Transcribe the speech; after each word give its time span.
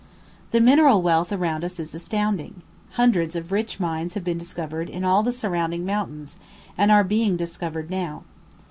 The 0.49 0.59
mineral 0.59 1.03
wealth 1.03 1.31
around 1.31 1.63
us 1.63 1.79
is 1.79 1.93
astounding, 1.93 2.63
hundreds 2.93 3.35
of 3.35 3.51
rich 3.51 3.79
mines 3.79 4.15
have 4.15 4.23
been 4.23 4.39
discovered 4.39 4.89
in 4.89 5.05
all 5.05 5.21
the 5.21 5.31
surrounding 5.31 5.85
mountains, 5.85 6.37
and 6.75 6.91
are 6.91 7.03
being 7.03 7.37
discovered 7.37 7.91
now. 7.91 8.23